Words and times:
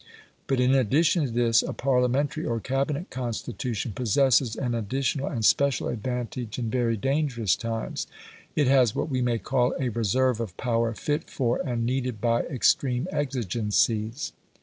But 0.47 0.59
in 0.59 0.73
addition 0.73 1.27
to 1.27 1.31
this, 1.31 1.61
a 1.61 1.73
Parliamentary 1.73 2.43
or 2.43 2.59
Cabinet 2.59 3.11
Constitution 3.11 3.91
possesses 3.91 4.55
an 4.55 4.73
additional 4.73 5.27
and 5.27 5.45
special 5.45 5.89
advantage 5.89 6.57
in 6.57 6.71
very 6.71 6.97
dangerous 6.97 7.55
times. 7.55 8.07
It 8.55 8.65
has 8.65 8.95
what 8.95 9.09
we 9.09 9.21
may 9.21 9.37
call 9.37 9.75
a 9.79 9.89
reserve 9.89 10.39
of 10.39 10.57
power 10.57 10.95
fit 10.95 11.29
for 11.29 11.61
and 11.63 11.85
needed 11.85 12.19
by 12.19 12.39
extreme 12.41 13.07
exigencies. 13.11 14.31